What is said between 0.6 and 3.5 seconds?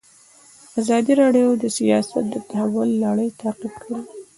ازادي راډیو د سیاست د تحول لړۍ